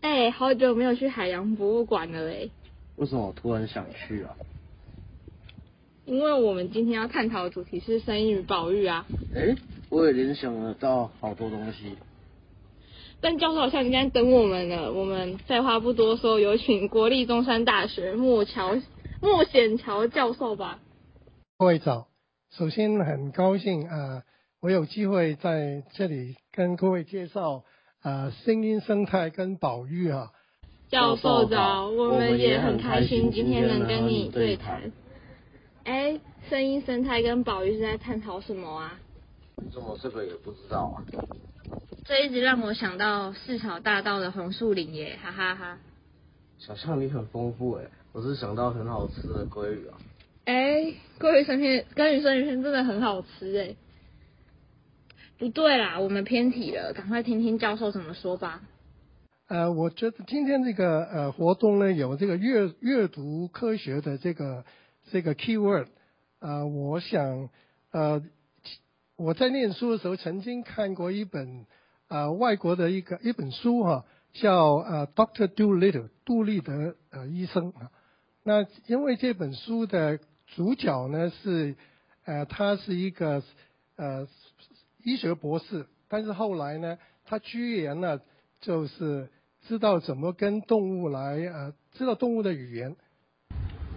[0.00, 2.50] 哎、好久没有去海洋博物馆了嘞，
[2.96, 4.34] 为什么我突然想去啊？
[6.06, 9.06] 因为我们今天要探讨的主题是生育与保育啊。
[9.34, 9.54] 哎、
[9.94, 11.96] 我也联想得到好多东西。
[13.20, 18.76] 但教授好像已经在等我们了，我们废话不多说，有请国立中山大学莫乔
[19.22, 20.80] 莫显乔教授吧。
[21.56, 22.08] 各位早，
[22.50, 24.22] 首先很高兴啊、呃
[24.60, 27.64] 我有机会在这里跟各位介绍
[28.00, 30.32] 啊、呃声音生态跟保育啊。
[30.88, 34.90] 教授早，我们也很开心心今天能跟你对谈。
[35.84, 38.98] 哎，声音生态跟保育是在探讨什么啊？
[39.62, 41.04] 你怎么这个也不知道啊？
[42.04, 45.78] 这一直让我想到四草大道的红树林耶，哈哈哈
[46.58, 49.98] 想象力很丰富哎，我是想到很好吃的鲑鱼啊。
[50.44, 53.74] 哎，鲑鱼生片鲑鱼生鱼片真的很好吃哎。
[55.38, 58.62] 不对啦，我们偏题了，赶快听听教授怎么说吧。
[59.48, 64.64] 呃，我觉得今天这个呃活动呢，有这个阅阅读科学的这个
[65.10, 65.86] 这个 keyword，
[66.40, 67.48] 呃，我想
[67.90, 68.22] 呃
[69.16, 71.66] 我在念书的时候曾经看过一本
[72.08, 77.90] 呃外国的一个一本书哈、叫呃 Doctor Dolittle 杜立德呃医生啊。
[78.42, 81.76] 那因为这本书的主角呢是
[82.24, 83.42] 呃他是一个
[83.96, 84.26] 呃
[85.04, 88.20] 医学博士，但是后来呢，他居然呢
[88.60, 89.30] 就是
[89.68, 92.96] 知道怎么跟动物来呃知道动物的语言。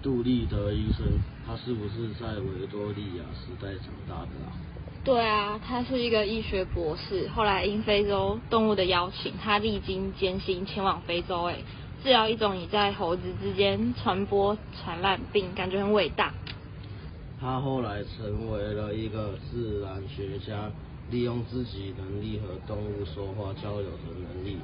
[0.04, 1.08] 杜立德医生，
[1.44, 4.67] 他是不是在维多利亚时代长大的啊？
[5.08, 11.56] 对啊，他是一个医学博士，后来因非洲动物的邀请，他历经艰辛前往非洲，哎，
[12.04, 16.34] 治疗一种已在猴子之间传播传染病，感觉很伟大。
[17.40, 20.70] 他后来成为了一个自然学家，
[21.10, 24.58] 利用自己能力和动物说话交流的能力。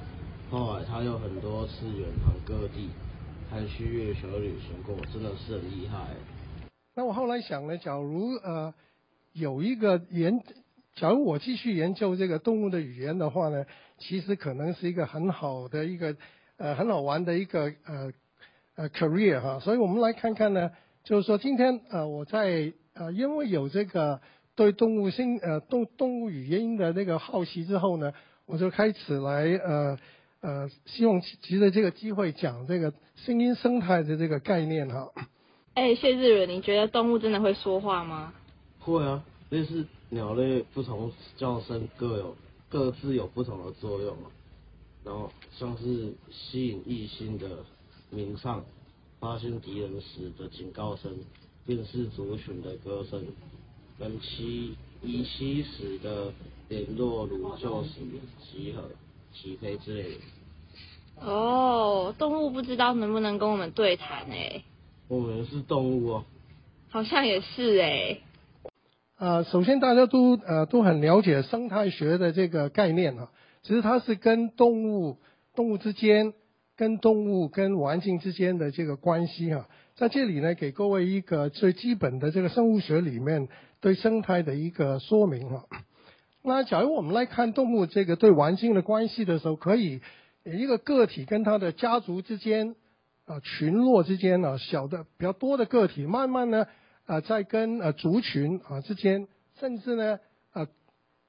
[0.52, 2.90] 后来他有很多次远航各地，
[3.50, 6.00] 还去月球旅行过，真的是很厉害。
[6.96, 8.74] 那我后来想呢，假如呃
[9.34, 10.42] 有一个研，
[10.96, 13.66] 假如我继续研究这个动物的语言的话呢，
[13.98, 16.16] 其实可能是一个很好的一个
[16.58, 18.14] 呃很好玩的一个呃
[18.76, 19.60] 呃 career 哈。
[19.60, 20.72] 所以我们来看看呢，
[21.04, 24.22] 就是说今天呃我在呃因为有这个
[24.56, 28.14] 对动物性呃动动物语言的那个好奇之后呢，
[28.46, 29.98] 我就开始来呃
[30.42, 35.12] 呃希望藉着这个机会讲这个声音生态的这个概念哈。
[35.74, 38.32] 哎，谢志远，你觉得动物真的会说话吗？
[38.84, 42.36] 会啊，类似鸟类不同叫声各有
[42.70, 44.30] 各自有不同的作用啊。
[45.06, 47.64] 然后像是吸引异性的
[48.10, 48.64] 鸣唱，
[49.20, 51.12] 发现敌人时的警告声，
[51.66, 53.26] 辨识族群的歌声，
[53.98, 56.34] 跟栖遗栖时的
[56.68, 58.02] 联络如救时、
[58.42, 58.84] 集合、
[59.34, 60.20] 起飞之类的。
[61.26, 64.64] 哦，动物不知道能不能跟我们对谈哎，
[65.08, 66.26] 我们是动物哦，
[66.90, 68.20] 好像也是哎。
[69.24, 73.30] 呃，首先大家都呃都很了解生态学的这个概念啊，
[73.62, 75.18] 其实它是跟动物
[75.56, 76.34] 动物之间、
[76.76, 83.48] 跟动物跟环境之间的这个关系哈、在这里呢，给各位一个最基本的这个生物学里面
[83.80, 85.68] 对生态的一个说明哈、
[86.44, 90.02] 那假如我们来看动物这个对环境的关系的时候，可以
[90.44, 92.76] 一个个体跟它的家族之间
[93.26, 96.68] 啊、群落之间呢、小的比较多的个体，慢慢呢。
[97.06, 99.28] 啊，在跟呃族群啊之间，
[99.60, 100.20] 甚至呢
[100.54, 100.68] 呃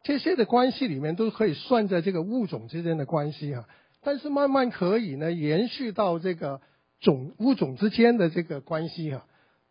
[0.03, 3.65] 这些的关系里面都可以算在这个物种之间的关系啊。
[4.03, 6.61] 但是慢慢可以呢延续到这个
[7.01, 9.27] 种物种之间的这个关系哈、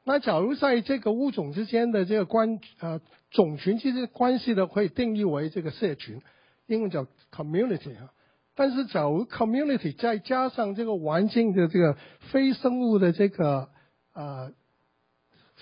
[0.06, 3.00] 那假如在这个物种之间的这个关呃
[3.32, 6.22] 种群之间关系呢，可以定义为这个社群，
[6.68, 8.12] 英文叫 community 啊。
[8.56, 11.98] 但是假如 community 再加上这个环境的这个
[12.32, 13.70] 非生物的这个
[14.14, 14.52] 呃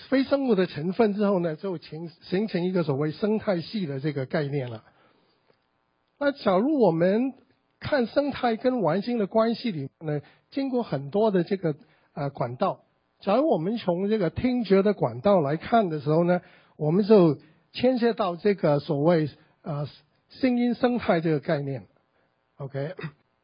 [0.10, 4.84] 非生物的成分之后呢，就形形成一个所谓生态系的这个概念了。
[6.20, 7.34] 那假如我们
[7.80, 11.76] 看生态跟环境的关系里呢，经过很多的这个
[12.14, 12.82] 呃管道，
[13.22, 16.42] 假如我们从这个听觉的管道来看的时候呢，
[16.78, 17.38] 我们就
[17.72, 19.30] 牵涉到这个所谓
[19.64, 19.88] 呃
[20.30, 21.88] 声音生态这个概念。
[22.58, 22.96] OK，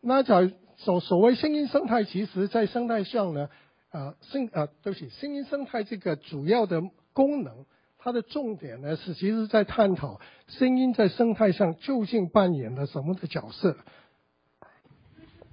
[0.01, 3.49] 那假如所所谓声音生态，其实在生态上呢。
[3.91, 6.81] 呃，声呃，对不起，声音生态这个主要的
[7.13, 7.65] 功能，
[7.97, 13.75] 它它的重点呢是其实在探讨声音在生态上究竟扮演了什么的角色。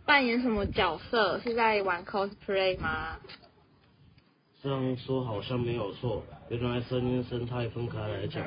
[0.06, 1.40] 扮演什么角色？
[1.40, 3.18] 是在玩 cosplay 吗？
[4.62, 6.22] 这样说好像没有错。
[6.48, 8.46] 原来声音生态分开来讲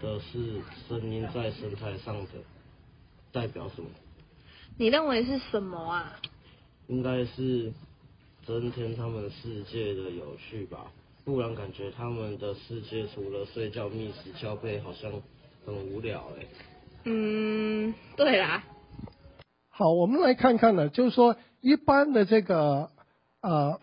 [0.00, 2.30] 的是声音在生态上的
[3.32, 3.90] 代表什么？
[4.78, 6.18] 你认为是什么啊？
[6.86, 7.70] 应该是
[8.46, 10.86] 增添他们世界的有趣吧。
[11.24, 15.12] 不然感觉他们的世界除了睡觉、觅食、交配，好像
[15.64, 16.46] 很无聊哎。
[17.04, 18.64] 嗯，对啦。
[19.68, 22.90] 好，我们来看看呢，就是说一般的这个
[23.40, 23.80] 呃，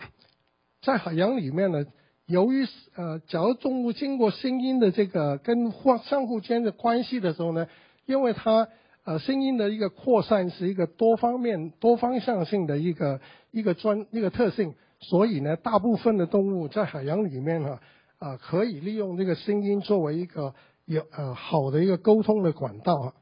[0.82, 1.86] 在海洋里面呢，
[2.26, 7.68] 由于呃，假如动物经过声音的这个跟互相互间的关系的时候呢，
[8.06, 8.68] 因为它
[9.10, 13.20] 呃声音的一个扩散是一个多方面、多方向性的一个
[13.50, 14.76] 一个专一个特性。
[15.00, 17.80] 所以呢，大部分的动物在海洋里面哈，
[18.20, 20.54] 啊，可以利用这个声音作为一个
[20.86, 23.14] 有呃好的一个沟通的管道啊。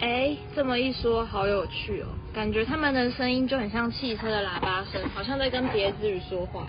[0.00, 6.66] 哎，这么一说，好有趣哦，感觉他们的声音就很像汽车的喇叭声，好像在跟别子语说话。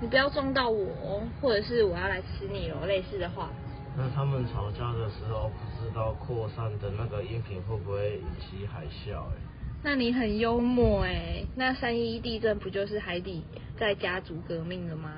[0.00, 3.50] 你不要撞到我，或者是我要来吃你哦，类似的话。
[3.94, 9.18] 那他们吵架的时候，不知道扩散的那个音频会不会引起海啸？
[9.18, 9.36] 哎。
[9.84, 13.44] 那你很幽默哎，那三一地震不就是海底
[13.78, 15.10] 在家族革命了吗？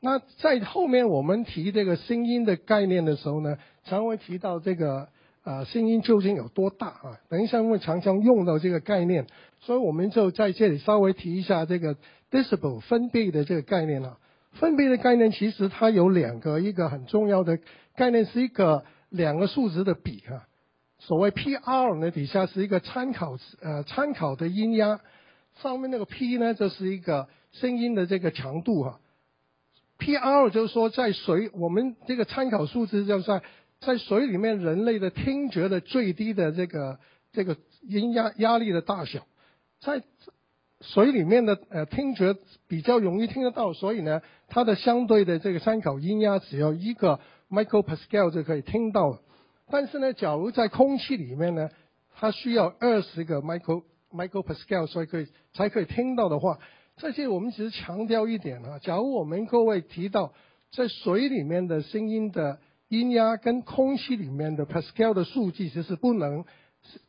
[0.00, 5.08] 那在后面我们提这个声音的概念的时候呢，常会提到这个
[5.42, 7.18] 啊声音究竟有多大啊？
[7.28, 9.26] 等一下会常常用到这个概念，
[9.60, 11.96] 所以我们就在这里稍微提一下这个
[12.30, 14.18] decibel 分贝的这个概念啊。
[14.52, 17.58] 分贝的概念其实它有两个，一个很重要的
[17.96, 20.46] 概念是一个两个数值的比啊。
[20.98, 25.00] 所谓 P-R 呢，底下是一个参考呃参考的音压，
[25.60, 28.98] 上面那个 P 呢，就是一个声音的这个强度哈。
[29.98, 33.42] P-R 就是说在水，我们这个参考数字就是在
[33.80, 36.98] 在水里面人类的听觉的最低的这个
[37.32, 39.26] 这个音压压力的大小，
[39.80, 40.02] 在
[40.92, 42.34] 水里面的呃听觉
[42.68, 49.20] 比较容易听得到，所以呢，它的相对的这个参考音压只要一个 micropascal 就可以听到了。
[49.68, 51.68] 但是呢，假如在空气里面呢，
[52.14, 56.58] 它需要二十个 micro micropascal 所以可以才可以听到的话，
[56.96, 58.78] 这些我们只是强调一点啊。
[58.78, 60.32] 假如我们各位提到
[60.70, 66.44] 在水里面的声音的音压跟空气里面的 pascal 的数据，其实不能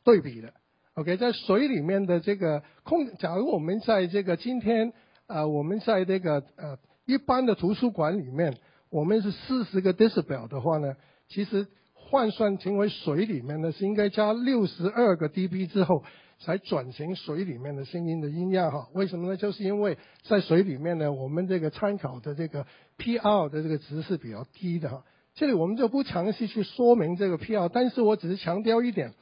[0.04, 0.54] 对比的。
[0.98, 4.92] OK，在水里面的这个空，假如我们在这个今天
[5.28, 8.58] 啊，我们在这个呃一般的图书馆里面，
[8.90, 10.96] 我们是四十个 decibel 的话呢，
[11.30, 11.68] 其实。
[12.10, 16.06] 换算成为水里面呢是应该加六十二个 dB 之后，
[16.40, 18.88] 才转成水里面的声音的音量哈。
[18.94, 19.36] 为什么呢？
[19.36, 22.66] 就是因为在水里面呢，我们这个参考的这个
[22.98, 25.04] PR 的这个值是比较低的哈。
[25.36, 29.14] 这里我们就不详细去说明这个 PR，但是我只是强调一点，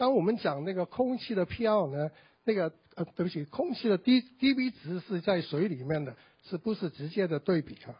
[0.00, 2.10] 当我们讲那个空气的 PR 呢，
[2.44, 7.92] 那个呃对不起，空气的 D dB 值是在水里面的，是不是直接的对比啊？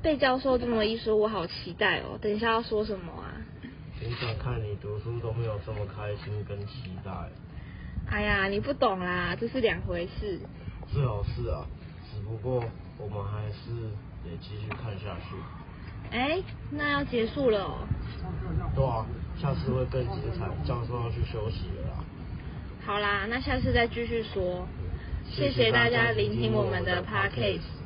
[0.00, 2.16] 被教授这么一说，我好期待哦！
[2.22, 3.34] 等一下要说什么啊？
[3.98, 7.10] 平常看你读书都没有这么开心跟期待。
[8.06, 10.38] 哎呀，你不懂啦，这是两回事。
[10.92, 11.66] 最好是啊，
[12.08, 12.62] 只不过
[12.98, 13.90] 我们还是
[14.22, 15.34] 得继续看下去。
[16.14, 16.40] 哎，
[16.70, 17.74] 那要结束了哦。
[18.74, 19.04] 对啊，
[19.36, 20.46] 下次会更精彩。
[20.64, 22.04] 教授要去休息了啦。
[22.86, 24.66] 好啦，那下次再继续说。
[25.28, 27.83] 谢谢大家聆听我们的 podcast。